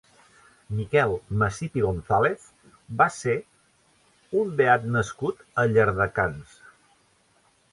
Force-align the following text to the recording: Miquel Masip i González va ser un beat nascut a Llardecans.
Miquel 0.77 1.11
Masip 1.41 1.75
i 1.79 1.83
González 1.83 2.47
va 3.01 3.07
ser 3.17 3.35
un 4.41 4.57
beat 4.63 4.89
nascut 4.97 5.45
a 5.61 5.67
Llardecans. 5.75 6.57